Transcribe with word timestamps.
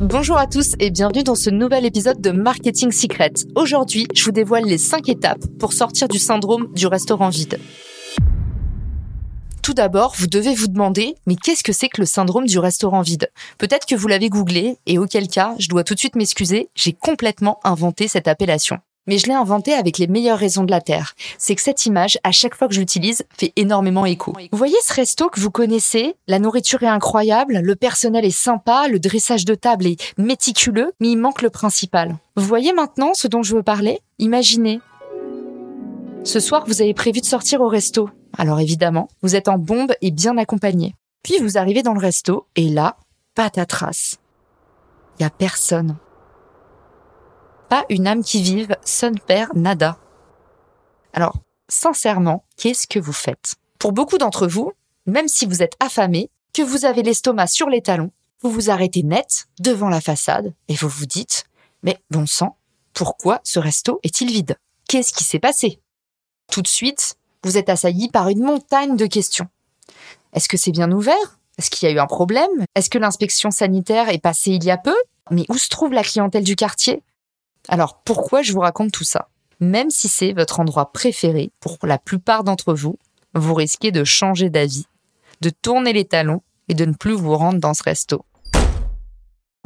Bonjour 0.00 0.36
à 0.36 0.46
tous 0.46 0.74
et 0.78 0.90
bienvenue 0.90 1.22
dans 1.22 1.34
ce 1.34 1.48
nouvel 1.48 1.86
épisode 1.86 2.20
de 2.20 2.30
Marketing 2.30 2.92
Secret. 2.92 3.32
Aujourd'hui, 3.54 4.06
je 4.14 4.24
vous 4.24 4.30
dévoile 4.30 4.66
les 4.66 4.76
5 4.76 5.08
étapes 5.08 5.46
pour 5.58 5.72
sortir 5.72 6.06
du 6.06 6.18
syndrome 6.18 6.70
du 6.74 6.86
restaurant 6.86 7.30
vide. 7.30 7.58
Tout 9.62 9.72
d'abord, 9.72 10.14
vous 10.18 10.26
devez 10.26 10.54
vous 10.54 10.66
demander, 10.66 11.14
mais 11.26 11.34
qu'est-ce 11.34 11.64
que 11.64 11.72
c'est 11.72 11.88
que 11.88 12.02
le 12.02 12.06
syndrome 12.06 12.44
du 12.44 12.58
restaurant 12.58 13.00
vide? 13.00 13.30
Peut-être 13.56 13.86
que 13.86 13.94
vous 13.94 14.06
l'avez 14.06 14.28
googlé, 14.28 14.76
et 14.84 14.98
auquel 14.98 15.28
cas, 15.28 15.54
je 15.58 15.68
dois 15.68 15.82
tout 15.82 15.94
de 15.94 15.98
suite 15.98 16.14
m'excuser, 16.14 16.68
j'ai 16.74 16.92
complètement 16.92 17.58
inventé 17.64 18.06
cette 18.06 18.28
appellation 18.28 18.76
mais 19.06 19.18
je 19.18 19.26
l'ai 19.26 19.34
inventé 19.34 19.72
avec 19.72 19.98
les 19.98 20.06
meilleures 20.06 20.38
raisons 20.38 20.64
de 20.64 20.70
la 20.70 20.80
Terre. 20.80 21.14
C'est 21.38 21.54
que 21.54 21.62
cette 21.62 21.86
image, 21.86 22.18
à 22.24 22.32
chaque 22.32 22.54
fois 22.54 22.68
que 22.68 22.74
je 22.74 22.80
l'utilise, 22.80 23.24
fait 23.36 23.52
énormément 23.56 24.06
écho. 24.06 24.32
Vous 24.50 24.58
voyez 24.58 24.76
ce 24.84 24.94
resto 24.94 25.28
que 25.28 25.40
vous 25.40 25.50
connaissez? 25.50 26.14
La 26.26 26.38
nourriture 26.38 26.82
est 26.82 26.88
incroyable, 26.88 27.58
le 27.58 27.76
personnel 27.76 28.24
est 28.24 28.30
sympa, 28.30 28.88
le 28.88 28.98
dressage 28.98 29.44
de 29.44 29.54
table 29.54 29.86
est 29.86 30.18
méticuleux, 30.18 30.92
mais 31.00 31.08
il 31.08 31.16
manque 31.16 31.42
le 31.42 31.50
principal. 31.50 32.16
Vous 32.36 32.44
voyez 32.44 32.72
maintenant 32.72 33.12
ce 33.14 33.28
dont 33.28 33.42
je 33.42 33.56
veux 33.56 33.62
parler? 33.62 34.00
Imaginez. 34.18 34.80
Ce 36.24 36.40
soir, 36.40 36.64
vous 36.66 36.82
avez 36.82 36.94
prévu 36.94 37.20
de 37.20 37.26
sortir 37.26 37.60
au 37.60 37.68
resto. 37.68 38.10
Alors 38.36 38.60
évidemment, 38.60 39.08
vous 39.22 39.36
êtes 39.36 39.48
en 39.48 39.58
bombe 39.58 39.92
et 40.02 40.10
bien 40.10 40.36
accompagné. 40.36 40.94
Puis 41.22 41.38
vous 41.40 41.58
arrivez 41.58 41.82
dans 41.82 41.94
le 41.94 42.00
resto, 42.00 42.46
et 42.56 42.68
là, 42.68 42.96
patatras. 43.34 44.16
Il 45.18 45.22
y 45.22 45.26
a 45.26 45.30
personne 45.30 45.96
pas 47.68 47.84
une 47.90 48.06
âme 48.06 48.22
qui 48.22 48.42
vive, 48.42 48.76
son 48.84 49.12
père, 49.26 49.50
nada. 49.54 49.98
Alors, 51.12 51.36
sincèrement, 51.68 52.44
qu'est-ce 52.56 52.86
que 52.86 52.98
vous 52.98 53.12
faites? 53.12 53.54
Pour 53.78 53.92
beaucoup 53.92 54.18
d'entre 54.18 54.46
vous, 54.46 54.72
même 55.06 55.28
si 55.28 55.46
vous 55.46 55.62
êtes 55.62 55.76
affamé, 55.80 56.30
que 56.52 56.62
vous 56.62 56.84
avez 56.84 57.02
l'estomac 57.02 57.48
sur 57.48 57.68
les 57.68 57.82
talons, 57.82 58.10
vous 58.42 58.50
vous 58.50 58.70
arrêtez 58.70 59.02
net 59.02 59.46
devant 59.58 59.88
la 59.88 60.00
façade 60.00 60.54
et 60.68 60.74
vous 60.74 60.88
vous 60.88 61.06
dites 61.06 61.44
Mais 61.82 61.98
bon 62.10 62.26
sang, 62.26 62.56
pourquoi 62.94 63.40
ce 63.44 63.58
resto 63.58 64.00
est-il 64.02 64.30
vide? 64.30 64.56
Qu'est-ce 64.88 65.12
qui 65.12 65.24
s'est 65.24 65.38
passé? 65.38 65.80
Tout 66.50 66.62
de 66.62 66.68
suite, 66.68 67.16
vous 67.44 67.58
êtes 67.58 67.68
assailli 67.68 68.08
par 68.08 68.28
une 68.28 68.42
montagne 68.42 68.96
de 68.96 69.06
questions. 69.06 69.48
Est-ce 70.32 70.48
que 70.48 70.56
c'est 70.56 70.70
bien 70.70 70.90
ouvert? 70.92 71.38
Est-ce 71.58 71.70
qu'il 71.70 71.88
y 71.88 71.92
a 71.92 71.94
eu 71.94 71.98
un 71.98 72.06
problème? 72.06 72.64
Est-ce 72.74 72.90
que 72.90 72.98
l'inspection 72.98 73.50
sanitaire 73.50 74.08
est 74.08 74.18
passée 74.18 74.52
il 74.52 74.64
y 74.64 74.70
a 74.70 74.76
peu? 74.76 74.96
Mais 75.30 75.44
où 75.48 75.56
se 75.56 75.68
trouve 75.68 75.92
la 75.92 76.02
clientèle 76.02 76.44
du 76.44 76.56
quartier? 76.56 77.02
Alors 77.68 78.00
pourquoi 78.04 78.42
je 78.42 78.52
vous 78.52 78.60
raconte 78.60 78.92
tout 78.92 79.04
ça? 79.04 79.28
Même 79.60 79.90
si 79.90 80.08
c'est 80.08 80.32
votre 80.32 80.60
endroit 80.60 80.92
préféré 80.92 81.50
pour 81.60 81.78
la 81.82 81.98
plupart 81.98 82.44
d'entre 82.44 82.74
vous, 82.74 82.98
vous 83.34 83.54
risquez 83.54 83.90
de 83.90 84.04
changer 84.04 84.50
d'avis, 84.50 84.86
de 85.40 85.50
tourner 85.50 85.92
les 85.92 86.04
talons 86.04 86.42
et 86.68 86.74
de 86.74 86.84
ne 86.84 86.92
plus 86.92 87.14
vous 87.14 87.36
rendre 87.36 87.60
dans 87.60 87.74
ce 87.74 87.82
resto. 87.82 88.24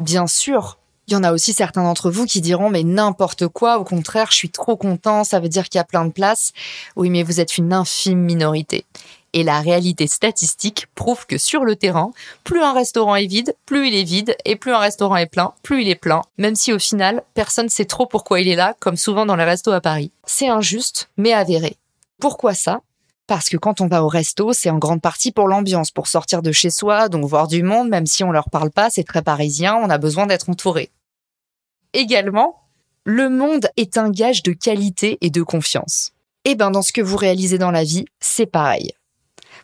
Bien 0.01 0.27
sûr, 0.27 0.79
il 1.09 1.15
y 1.15 1.17
en 1.17 1.25
a 1.25 1.33
aussi 1.33 1.53
certains 1.53 1.83
d'entre 1.83 2.11
vous 2.11 2.25
qui 2.25 2.41
diront 2.41 2.71
mais 2.71 2.85
n'importe 2.85 3.49
quoi, 3.49 3.79
au 3.79 3.85
contraire, 3.85 4.29
je 4.31 4.37
suis 4.37 4.51
trop 4.51 4.77
content, 4.77 5.25
ça 5.25 5.41
veut 5.41 5.49
dire 5.49 5.69
qu'il 5.69 5.79
y 5.79 5.83
a 5.83 5.85
plein 5.85 6.05
de 6.05 6.13
places. 6.13 6.53
Oui, 6.97 7.11
mais 7.11 7.23
vous 7.23 7.41
êtes 7.41 7.59
une 7.59 7.73
infime 7.73 8.21
minorité. 8.21 8.85
Et 9.33 9.45
la 9.45 9.61
réalité 9.61 10.07
statistique 10.07 10.87
prouve 10.95 11.27
que 11.27 11.39
sur 11.39 11.65
le 11.65 11.77
terrain, 11.77 12.11
plus 12.43 12.61
un 12.63 12.73
restaurant 12.73 13.15
est 13.15 13.27
vide, 13.27 13.55
plus 13.65 13.89
il 13.89 13.95
est 13.95 14.05
vide, 14.05 14.37
et 14.45 14.57
plus 14.57 14.73
un 14.73 14.79
restaurant 14.79 15.17
est 15.17 15.27
plein, 15.27 15.53
plus 15.63 15.83
il 15.83 15.89
est 15.89 15.95
plein, 15.95 16.23
même 16.37 16.57
si 16.57 16.73
au 16.73 16.79
final, 16.79 17.23
personne 17.35 17.67
ne 17.67 17.71
sait 17.71 17.85
trop 17.85 18.07
pourquoi 18.07 18.41
il 18.41 18.49
est 18.49 18.57
là, 18.57 18.75
comme 18.81 18.97
souvent 18.97 19.27
dans 19.27 19.37
les 19.37 19.45
restos 19.45 19.73
à 19.73 19.81
Paris. 19.81 20.11
C'est 20.25 20.49
injuste, 20.49 21.11
mais 21.17 21.33
avéré. 21.33 21.77
Pourquoi 22.21 22.55
ça? 22.55 22.81
Parce 23.29 23.49
que 23.49 23.57
quand 23.57 23.81
on 23.81 23.87
va 23.87 24.03
au 24.03 24.09
resto, 24.09 24.53
c'est 24.53 24.71
en 24.71 24.79
grande 24.79 25.01
partie 25.01 25.31
pour 25.31 25.47
l'ambiance, 25.47 25.93
pour 25.93 26.09
sortir 26.09 26.43
de 26.43 26.51
chez 26.51 26.71
soi, 26.71 27.09
donc 27.09 27.25
voir 27.25 27.47
du 27.47 27.63
monde, 27.63 27.89
même 27.89 28.07
si 28.07 28.25
on 28.25 28.33
leur 28.33 28.51
parle 28.51 28.73
pas, 28.73 28.91
c'est 28.91 29.05
très 29.05 29.23
parisien, 29.23 29.77
on 29.77 29.89
a 29.89 29.99
besoin 29.99 30.27
d'être 30.27 30.51
entouré. 30.51 30.91
Également, 31.93 32.57
le 33.05 33.31
monde 33.31 33.69
est 33.77 33.99
un 33.99 34.11
gage 34.11 34.43
de 34.43 34.53
qualité 34.53 35.19
et 35.21 35.31
de 35.31 35.43
confiance. 35.43 36.11
Et 36.45 36.51
eh 36.51 36.55
ben, 36.55 36.71
dans 36.71 36.83
ce 36.83 36.93
que 36.93 37.03
vous 37.03 37.17
réalisez 37.17 37.59
dans 37.59 37.71
la 37.71 37.85
vie, 37.85 38.07
c'est 38.19 38.47
pareil. 38.47 38.93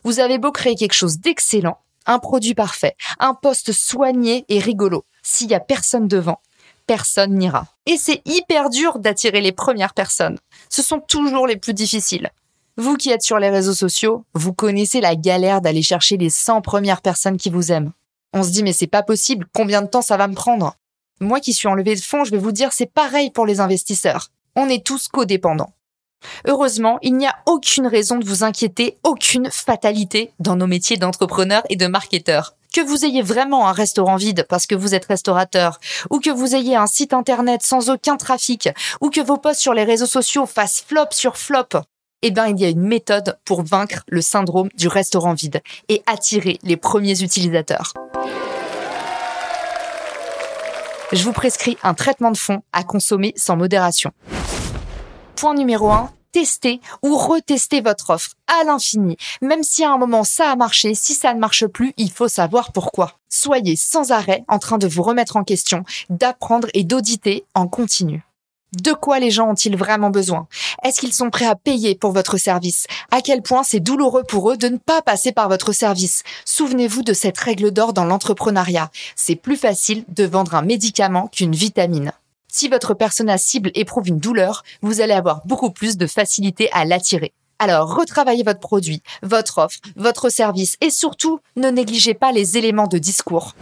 Vous 0.07 0.21
avez 0.21 0.37
beau 0.37 0.53
créer 0.53 0.75
quelque 0.75 0.93
chose 0.93 1.19
d'excellent, 1.19 1.79
un 2.05 2.19
produit 2.19 2.53
parfait, 2.53 2.95
un 3.19 3.33
poste 3.33 3.73
soigné 3.73 4.45
et 4.47 4.59
rigolo. 4.59 5.03
S'il 5.21 5.49
y 5.49 5.53
a 5.53 5.59
personne 5.59 6.07
devant, 6.07 6.39
personne 6.85 7.33
n'ira. 7.33 7.67
Et 7.85 7.97
c'est 7.97 8.21
hyper 8.23 8.69
dur 8.69 8.99
d'attirer 8.99 9.41
les 9.41 9.51
premières 9.51 9.93
personnes. 9.93 10.39
Ce 10.69 10.81
sont 10.81 11.01
toujours 11.01 11.45
les 11.45 11.57
plus 11.57 11.73
difficiles. 11.73 12.29
Vous 12.77 12.95
qui 12.95 13.09
êtes 13.09 13.21
sur 13.21 13.37
les 13.37 13.49
réseaux 13.49 13.73
sociaux, 13.73 14.23
vous 14.33 14.53
connaissez 14.53 15.01
la 15.01 15.17
galère 15.17 15.59
d'aller 15.59 15.83
chercher 15.83 16.15
les 16.15 16.29
100 16.29 16.61
premières 16.61 17.01
personnes 17.01 17.35
qui 17.35 17.49
vous 17.49 17.73
aiment. 17.73 17.91
On 18.31 18.43
se 18.43 18.51
dit 18.51 18.63
mais 18.63 18.71
c'est 18.71 18.87
pas 18.87 19.03
possible, 19.03 19.45
combien 19.53 19.81
de 19.81 19.87
temps 19.87 20.01
ça 20.01 20.15
va 20.15 20.29
me 20.29 20.35
prendre? 20.35 20.75
Moi 21.19 21.41
qui 21.41 21.51
suis 21.51 21.67
en 21.67 21.73
levée 21.73 21.95
de 21.95 21.99
fonds, 21.99 22.23
je 22.23 22.31
vais 22.31 22.37
vous 22.37 22.53
dire 22.53 22.71
c'est 22.71 22.93
pareil 22.93 23.29
pour 23.29 23.45
les 23.45 23.59
investisseurs. 23.59 24.29
On 24.55 24.69
est 24.69 24.85
tous 24.85 25.09
codépendants. 25.09 25.73
Heureusement, 26.45 26.97
il 27.01 27.15
n'y 27.15 27.27
a 27.27 27.35
aucune 27.45 27.87
raison 27.87 28.17
de 28.17 28.25
vous 28.25 28.43
inquiéter, 28.43 28.97
aucune 29.03 29.49
fatalité 29.51 30.31
dans 30.39 30.55
nos 30.55 30.67
métiers 30.67 30.97
d'entrepreneur 30.97 31.63
et 31.69 31.75
de 31.75 31.87
marketeur. 31.87 32.55
Que 32.73 32.81
vous 32.81 33.05
ayez 33.05 33.21
vraiment 33.21 33.67
un 33.67 33.71
restaurant 33.71 34.17
vide 34.17 34.45
parce 34.49 34.67
que 34.67 34.75
vous 34.75 34.93
êtes 34.93 35.05
restaurateur, 35.05 35.79
ou 36.09 36.19
que 36.19 36.29
vous 36.29 36.55
ayez 36.55 36.75
un 36.75 36.87
site 36.87 37.13
internet 37.13 37.61
sans 37.63 37.89
aucun 37.89 38.17
trafic, 38.17 38.69
ou 39.01 39.09
que 39.09 39.21
vos 39.21 39.37
posts 39.37 39.61
sur 39.61 39.73
les 39.73 39.83
réseaux 39.83 40.05
sociaux 40.05 40.45
fassent 40.45 40.83
flop 40.87 41.07
sur 41.11 41.37
flop, 41.37 41.81
eh 42.23 42.31
bien, 42.31 42.47
il 42.47 42.59
y 42.59 42.65
a 42.65 42.69
une 42.69 42.81
méthode 42.81 43.37
pour 43.45 43.63
vaincre 43.63 44.03
le 44.07 44.21
syndrome 44.21 44.69
du 44.75 44.87
restaurant 44.87 45.33
vide 45.33 45.61
et 45.87 46.01
attirer 46.07 46.59
les 46.63 46.77
premiers 46.77 47.21
utilisateurs. 47.21 47.93
Je 51.13 51.23
vous 51.23 51.31
prescris 51.31 51.77
un 51.83 51.93
traitement 51.93 52.31
de 52.31 52.37
fond 52.37 52.63
à 52.73 52.83
consommer 52.83 53.33
sans 53.37 53.55
modération. 53.55 54.11
Point 55.37 55.53
numéro 55.53 55.91
1, 55.91 56.09
testez 56.31 56.81
ou 57.03 57.15
retestez 57.15 57.81
votre 57.81 58.09
offre 58.09 58.31
à 58.47 58.63
l'infini. 58.63 59.17
Même 59.43 59.61
si 59.61 59.83
à 59.83 59.91
un 59.91 59.99
moment 59.99 60.23
ça 60.23 60.49
a 60.49 60.55
marché, 60.55 60.95
si 60.95 61.13
ça 61.13 61.35
ne 61.35 61.39
marche 61.39 61.67
plus, 61.67 61.93
il 61.95 62.09
faut 62.09 62.27
savoir 62.27 62.71
pourquoi. 62.71 63.19
Soyez 63.29 63.75
sans 63.75 64.11
arrêt 64.11 64.43
en 64.47 64.57
train 64.57 64.79
de 64.79 64.87
vous 64.87 65.03
remettre 65.03 65.37
en 65.37 65.43
question, 65.43 65.83
d'apprendre 66.09 66.69
et 66.73 66.83
d'auditer 66.83 67.45
en 67.53 67.67
continu. 67.67 68.23
De 68.81 68.93
quoi 68.93 69.19
les 69.19 69.29
gens 69.29 69.51
ont-ils 69.51 69.77
vraiment 69.77 70.09
besoin? 70.09 70.47
Est-ce 70.83 70.99
qu'ils 70.99 71.13
sont 71.13 71.29
prêts 71.29 71.45
à 71.45 71.55
payer 71.55 71.93
pour 71.93 72.13
votre 72.13 72.37
service? 72.37 72.87
À 73.11 73.21
quel 73.21 73.43
point 73.43 73.61
c'est 73.61 73.79
douloureux 73.79 74.23
pour 74.27 74.49
eux 74.49 74.57
de 74.57 74.69
ne 74.69 74.77
pas 74.77 75.03
passer 75.03 75.31
par 75.31 75.49
votre 75.49 75.71
service? 75.71 76.23
Souvenez-vous 76.45 77.03
de 77.03 77.13
cette 77.13 77.37
règle 77.37 77.69
d'or 77.69 77.93
dans 77.93 78.05
l'entrepreneuriat. 78.05 78.89
C'est 79.15 79.35
plus 79.35 79.55
facile 79.55 80.03
de 80.07 80.25
vendre 80.25 80.55
un 80.55 80.63
médicament 80.63 81.27
qu'une 81.27 81.55
vitamine. 81.55 82.11
Si 82.59 82.69
votre 82.69 82.95
persona 82.95 83.37
cible 83.37 83.69
éprouve 83.75 84.07
une 84.07 84.17
douleur, 84.17 84.63
vous 84.81 84.99
allez 84.99 85.13
avoir 85.13 85.45
beaucoup 85.45 85.69
plus 85.69 85.95
de 85.95 86.07
facilité 86.07 86.71
à 86.71 86.85
l'attirer. 86.85 87.31
Alors, 87.59 87.95
retravaillez 87.95 88.41
votre 88.41 88.59
produit, 88.59 89.03
votre 89.21 89.59
offre, 89.59 89.77
votre 89.95 90.29
service 90.29 90.75
et 90.81 90.89
surtout, 90.89 91.39
ne 91.55 91.69
négligez 91.69 92.15
pas 92.15 92.31
les 92.31 92.57
éléments 92.57 92.87
de 92.87 92.97
discours. 92.97 93.53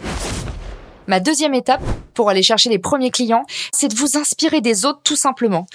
Ma 1.08 1.20
deuxième 1.20 1.52
étape 1.52 1.82
pour 2.14 2.30
aller 2.30 2.42
chercher 2.42 2.70
les 2.70 2.78
premiers 2.78 3.10
clients, 3.10 3.44
c'est 3.70 3.88
de 3.88 3.94
vous 3.94 4.16
inspirer 4.16 4.62
des 4.62 4.86
autres 4.86 5.02
tout 5.04 5.14
simplement. 5.14 5.66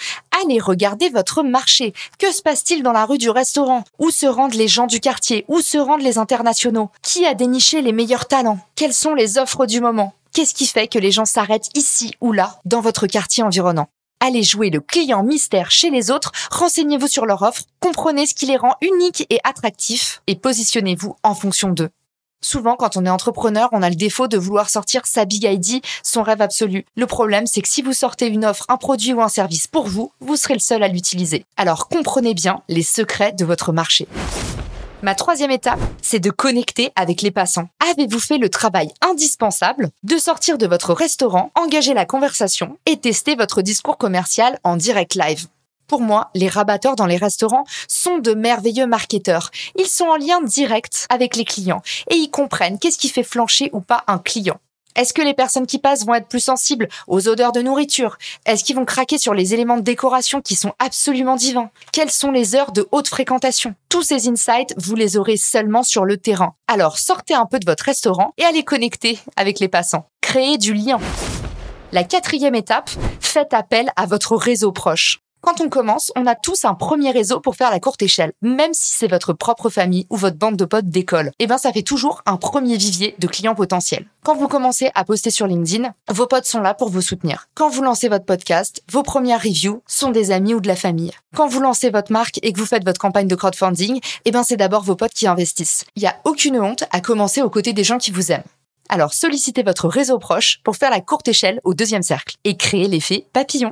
Allez 0.44 0.60
regarder 0.60 1.10
votre 1.10 1.44
marché. 1.44 1.94
Que 2.18 2.32
se 2.32 2.42
passe-t-il 2.42 2.82
dans 2.82 2.92
la 2.92 3.06
rue 3.06 3.20
du 3.20 3.30
restaurant? 3.30 3.84
Où 4.00 4.10
se 4.10 4.26
rendent 4.26 4.56
les 4.56 4.68
gens 4.68 4.88
du 4.88 5.00
quartier? 5.00 5.46
Où 5.48 5.62
se 5.62 5.78
rendent 5.78 6.02
les 6.02 6.18
internationaux? 6.18 6.90
Qui 7.04 7.28
a 7.28 7.36
déniché 7.36 7.84
les 7.84 7.92
meilleurs 7.92 8.28
talents? 8.28 8.58
Quelles 8.76 8.96
sont 8.96 9.14
les 9.14 9.38
offres 9.38 9.68
du 9.68 9.80
moment? 9.80 10.16
Qu'est-ce 10.34 10.54
qui 10.54 10.66
fait 10.66 10.88
que 10.88 10.98
les 10.98 11.12
gens 11.12 11.26
s'arrêtent 11.26 11.68
ici 11.76 12.14
ou 12.22 12.32
là, 12.32 12.58
dans 12.64 12.80
votre 12.80 13.06
quartier 13.06 13.44
environnant? 13.44 13.90
Allez 14.22 14.44
jouer 14.44 14.70
le 14.70 14.80
client 14.80 15.24
mystère 15.24 15.72
chez 15.72 15.90
les 15.90 16.10
autres, 16.10 16.32
renseignez-vous 16.52 17.08
sur 17.08 17.26
leur 17.26 17.42
offre, 17.42 17.64
comprenez 17.82 18.26
ce 18.26 18.34
qui 18.34 18.46
les 18.46 18.56
rend 18.56 18.76
uniques 18.82 19.26
et 19.30 19.40
attractifs 19.44 20.22
et 20.28 20.36
positionnez-vous 20.36 21.18
en 21.24 21.36
fonction 21.36 21.72
d'eux. 21.72 21.90
Souvent, 22.40 22.78
quand 22.78 22.96
on 22.96 23.06
est 23.06 23.10
entrepreneur, 23.10 23.68
on 23.74 23.82
a 23.82 23.90
le 23.90 23.96
défaut 23.96 24.30
de 24.30 24.38
vouloir 24.38 24.70
sortir 24.70 25.02
sa 25.06 25.26
big 25.26 25.44
ID, 25.44 25.84
son 26.02 26.24
rêve 26.24 26.42
absolu. 26.42 26.86
Le 26.96 27.08
problème, 27.08 27.46
c'est 27.46 27.62
que 27.62 27.68
si 27.68 27.82
vous 27.82 27.94
sortez 27.94 28.28
une 28.28 28.46
offre, 28.46 28.66
un 28.70 28.78
produit 28.78 29.12
ou 29.12 29.22
un 29.22 29.28
service 29.28 29.68
pour 29.68 29.88
vous, 29.90 30.14
vous 30.22 30.38
serez 30.38 30.54
le 30.54 30.60
seul 30.60 30.82
à 30.82 30.88
l'utiliser. 30.88 31.46
Alors 31.58 31.90
comprenez 31.90 32.34
bien 32.34 32.62
les 32.70 32.84
secrets 32.84 33.34
de 33.34 33.44
votre 33.44 33.74
marché. 33.74 34.08
Ma 35.04 35.16
troisième 35.16 35.50
étape, 35.50 35.80
c'est 36.04 36.20
de 36.20 36.30
connecter 36.30 36.92
avec 36.96 37.24
les 37.24 37.32
passants. 37.32 37.70
Avez-vous 37.92 38.20
fait 38.20 38.38
le 38.38 38.50
travail 38.50 38.92
indispensable 39.02 39.90
de 40.04 40.18
sortir 40.18 40.60
de 40.60 40.68
votre 40.68 40.94
restaurant, 40.94 41.52
engager 41.56 41.96
la 41.96 42.06
conversation 42.06 42.78
et 42.86 42.98
tester 42.98 43.34
votre 43.34 43.64
discours 43.64 43.98
commercial 43.98 44.60
en 44.64 44.76
direct 44.76 45.16
live? 45.16 45.48
Pour 45.88 46.02
moi, 46.02 46.30
les 46.36 46.48
rabatteurs 46.48 46.96
dans 46.96 47.08
les 47.08 47.18
restaurants 47.18 47.66
sont 47.88 48.20
de 48.20 48.36
merveilleux 48.36 48.86
marketeurs. 48.86 49.50
Ils 49.76 49.88
sont 49.88 50.06
en 50.06 50.18
lien 50.18 50.40
direct 50.42 51.08
avec 51.10 51.36
les 51.36 51.46
clients 51.46 51.82
et 52.12 52.16
ils 52.16 52.30
comprennent 52.30 52.78
qu'est-ce 52.78 53.00
qui 53.00 53.10
fait 53.10 53.24
flancher 53.24 53.72
ou 53.74 53.82
pas 53.82 54.04
un 54.06 54.20
client. 54.20 54.60
Est-ce 54.96 55.14
que 55.14 55.22
les 55.22 55.34
personnes 55.34 55.68
qui 55.68 55.80
passent 55.80 56.06
vont 56.06 56.16
être 56.16 56.28
plus 56.28 56.40
sensibles 56.40 56.88
aux 57.08 57.28
odeurs 57.28 57.52
de 57.52 57.62
nourriture? 57.62 58.18
Est-ce 58.46 58.64
qu'ils 58.64 58.76
vont 58.76 58.86
craquer 58.86 59.18
sur 59.18 59.34
les 59.34 59.54
éléments 59.54 59.78
de 59.78 59.82
décoration 59.82 60.42
qui 60.42 60.56
sont 60.56 60.74
absolument 60.80 61.36
divins? 61.36 61.70
Quelles 61.92 62.12
sont 62.12 62.32
les 62.32 62.56
heures 62.56 62.72
de 62.72 62.88
haute 62.92 63.08
fréquentation? 63.08 63.76
Tous 63.90 64.04
ces 64.04 64.28
insights, 64.28 64.74
vous 64.78 64.96
les 64.96 65.18
aurez 65.18 65.38
seulement 65.38 65.84
sur 65.84 66.06
le 66.06 66.18
terrain. 66.18 66.56
Alors 66.68 66.98
sortez 66.98 67.34
un 67.34 67.46
peu 67.46 67.60
de 67.60 67.66
votre 67.66 67.84
restaurant 67.84 68.34
et 68.38 68.44
allez 68.44 68.64
connecter 68.64 69.20
avec 69.36 69.60
les 69.60 69.68
passants. 69.68 70.08
Créez 70.22 70.58
du 70.58 70.74
lien. 70.74 71.00
La 71.92 72.04
quatrième 72.04 72.56
étape, 72.56 72.90
faites 73.20 73.54
appel 73.54 73.92
à 73.96 74.06
votre 74.06 74.36
réseau 74.36 74.72
proche. 74.72 75.20
Quand 75.42 75.60
on 75.60 75.70
commence, 75.70 76.12
on 76.16 76.28
a 76.28 76.36
tous 76.36 76.66
un 76.66 76.76
premier 76.76 77.10
réseau 77.10 77.40
pour 77.40 77.56
faire 77.56 77.72
la 77.72 77.80
courte 77.80 78.04
échelle, 78.04 78.32
même 78.44 78.74
si 78.74 78.94
c'est 78.94 79.08
votre 79.08 79.34
propre 79.34 79.70
famille 79.70 80.06
ou 80.12 80.16
votre 80.16 80.38
bande 80.38 80.56
de 80.56 80.66
potes 80.66 80.88
d'école. 80.88 81.32
Eh 81.40 81.48
ben, 81.48 81.58
ça 81.58 81.74
fait 81.74 81.82
toujours 81.82 82.22
un 82.28 82.38
premier 82.38 82.78
vivier 82.78 83.16
de 83.18 83.26
clients 83.26 83.56
potentiels. 83.56 84.06
Quand 84.24 84.36
vous 84.36 84.48
commencez 84.48 84.92
à 84.94 85.04
poster 85.04 85.32
sur 85.32 85.48
LinkedIn, 85.48 85.94
vos 86.12 86.28
potes 86.28 86.46
sont 86.46 86.62
là 86.62 86.76
pour 86.76 86.90
vous 86.90 87.02
soutenir. 87.02 87.48
Quand 87.56 87.70
vous 87.70 87.82
lancez 87.82 88.08
votre 88.08 88.26
podcast, 88.26 88.84
vos 88.92 89.02
premières 89.02 89.42
reviews 89.42 89.82
sont 89.88 90.12
des 90.12 90.30
amis 90.30 90.54
ou 90.54 90.62
de 90.62 90.68
la 90.68 90.76
famille. 90.76 91.12
Quand 91.36 91.48
vous 91.48 91.60
lancez 91.60 91.90
votre 91.90 92.12
marque 92.12 92.40
et 92.44 92.54
que 92.54 92.60
vous 92.60 92.68
faites 92.68 92.86
votre 92.86 93.02
campagne 93.02 93.28
de 93.28 93.36
crowdfunding, 93.36 94.00
eh 94.26 94.32
ben, 94.32 94.44
c'est 94.44 94.58
d'abord 94.58 94.84
vos 94.84 94.96
potes 94.96 95.14
qui 95.14 95.26
investissent. 95.26 95.86
Il 95.96 96.04
n'y 96.04 96.08
a 96.08 96.18
aucune 96.24 96.60
honte 96.60 96.84
à 96.92 97.02
commencer 97.02 97.42
aux 97.42 97.50
côtés 97.50 97.74
des 97.74 97.84
gens 97.84 97.98
qui 97.98 98.12
vous 98.12 98.32
aiment. 98.32 98.44
Alors 98.90 99.14
sollicitez 99.16 99.64
votre 99.64 99.88
réseau 99.88 100.20
proche 100.20 100.60
pour 100.64 100.76
faire 100.76 100.92
la 100.92 101.02
courte 101.02 101.28
échelle 101.30 101.62
au 101.64 101.74
deuxième 101.74 102.04
cercle 102.04 102.36
et 102.44 102.58
créer 102.58 102.88
l'effet 102.88 103.26
papillon. 103.34 103.72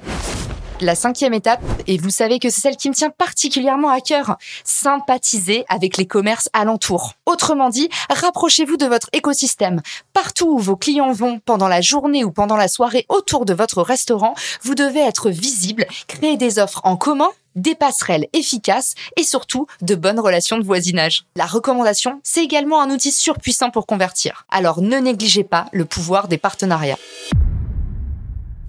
La 0.81 0.95
cinquième 0.95 1.33
étape, 1.33 1.61
et 1.87 1.97
vous 1.97 2.09
savez 2.09 2.39
que 2.39 2.49
c'est 2.49 2.61
celle 2.61 2.77
qui 2.77 2.89
me 2.89 2.93
tient 2.93 3.09
particulièrement 3.09 3.89
à 3.89 3.99
cœur, 3.99 4.37
sympathiser 4.63 5.65
avec 5.67 5.97
les 5.97 6.07
commerces 6.07 6.49
alentours. 6.53 7.15
Autrement 7.25 7.69
dit, 7.69 7.89
rapprochez-vous 8.09 8.77
de 8.77 8.85
votre 8.85 9.09
écosystème. 9.11 9.81
Partout 10.13 10.47
où 10.47 10.57
vos 10.57 10.77
clients 10.77 11.11
vont, 11.11 11.39
pendant 11.39 11.67
la 11.67 11.81
journée 11.81 12.23
ou 12.23 12.31
pendant 12.31 12.55
la 12.55 12.69
soirée 12.69 13.05
autour 13.09 13.43
de 13.43 13.53
votre 13.53 13.81
restaurant, 13.81 14.35
vous 14.61 14.73
devez 14.73 15.01
être 15.01 15.29
visible, 15.29 15.85
créer 16.07 16.37
des 16.37 16.59
offres 16.59 16.81
en 16.85 16.95
commun 16.95 17.29
des 17.55 17.75
passerelles 17.75 18.27
efficaces 18.31 18.93
et 19.17 19.23
surtout 19.23 19.67
de 19.81 19.95
bonnes 19.95 20.19
relations 20.19 20.59
de 20.59 20.63
voisinage. 20.63 21.25
La 21.35 21.45
recommandation, 21.45 22.21
c'est 22.23 22.43
également 22.43 22.81
un 22.81 22.89
outil 22.89 23.11
surpuissant 23.11 23.69
pour 23.69 23.85
convertir. 23.85 24.45
Alors 24.49 24.81
ne 24.81 24.97
négligez 24.97 25.43
pas 25.43 25.65
le 25.73 25.83
pouvoir 25.83 26.29
des 26.29 26.37
partenariats. 26.37 26.99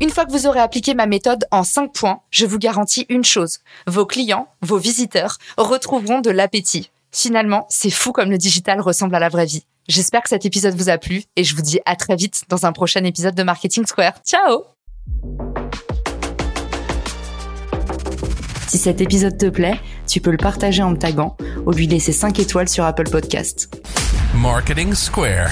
Une 0.02 0.08
fois 0.08 0.24
que 0.24 0.32
vous 0.32 0.46
aurez 0.46 0.60
appliqué 0.60 0.94
ma 0.94 1.04
méthode 1.04 1.44
en 1.50 1.62
5 1.62 1.92
points, 1.92 2.20
je 2.30 2.46
vous 2.46 2.58
garantis 2.58 3.04
une 3.10 3.22
chose. 3.22 3.58
Vos 3.86 4.06
clients, 4.06 4.48
vos 4.62 4.78
visiteurs 4.78 5.36
retrouveront 5.58 6.22
de 6.22 6.30
l'appétit. 6.30 6.90
Finalement, 7.12 7.66
c'est 7.68 7.90
fou 7.90 8.10
comme 8.10 8.30
le 8.30 8.38
digital 8.38 8.80
ressemble 8.80 9.14
à 9.14 9.18
la 9.18 9.28
vraie 9.28 9.44
vie. 9.44 9.66
J'espère 9.88 10.22
que 10.22 10.30
cet 10.30 10.46
épisode 10.46 10.74
vous 10.74 10.88
a 10.88 10.96
plu 10.96 11.24
et 11.36 11.44
je 11.44 11.54
vous 11.54 11.60
dis 11.60 11.80
à 11.84 11.96
très 11.96 12.16
vite 12.16 12.44
dans 12.48 12.64
un 12.64 12.72
prochain 12.72 13.04
épisode 13.04 13.34
de 13.34 13.42
Marketing 13.42 13.84
Square. 13.84 14.14
Ciao 14.24 14.64
Si 18.68 18.78
cet 18.78 19.02
épisode 19.02 19.36
te 19.36 19.50
plaît, 19.50 19.78
tu 20.08 20.22
peux 20.22 20.30
le 20.30 20.38
partager 20.38 20.82
en 20.82 20.92
me 20.92 20.96
taguant 20.96 21.36
ou 21.66 21.72
lui 21.72 21.86
laisser 21.86 22.12
5 22.12 22.38
étoiles 22.38 22.70
sur 22.70 22.84
Apple 22.84 23.10
Podcast. 23.10 23.68
Marketing 24.34 24.94
Square. 24.94 25.50